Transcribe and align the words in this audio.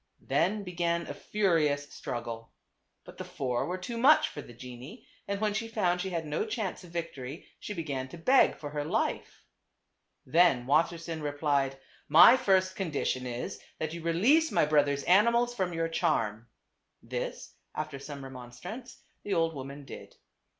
Then 0.23 0.63
began 0.63 1.05
a 1.05 1.13
furious 1.13 1.93
struggle. 1.93 2.53
But 3.05 3.19
the 3.19 3.23
four 3.23 3.67
were 3.67 3.77
too 3.77 3.97
much 3.99 4.29
for 4.29 4.41
the 4.41 4.51
genie, 4.51 5.05
and 5.27 5.39
when 5.39 5.53
she 5.53 5.67
found 5.67 6.01
she 6.01 6.09
had 6.09 6.25
no 6.25 6.43
chance 6.43 6.83
of 6.83 6.89
victory 6.89 7.45
she 7.59 7.75
began 7.75 8.07
to 8.07 8.17
beg 8.17 8.55
for 8.57 8.71
her 8.71 8.83
life. 8.83 9.43
Then 10.25 10.65
Wassersein 10.65 11.21
replied," 11.21 11.77
My 12.19 12.35
first 12.35 12.75
condition 12.75 13.27
is, 13.27 13.59
that 13.77 13.93
you 13.93 14.01
release 14.01 14.51
my 14.51 14.65
brother's 14.65 15.03
animals 15.03 15.53
from 15.53 15.71
your 15.71 15.87
charm." 15.87 16.47
This, 17.03 17.53
after 17.75 17.99
some 17.99 18.23
remonstrance, 18.23 19.03
the 19.21 19.35
old 19.35 19.53
woman 19.53 19.85
did. 19.85 20.15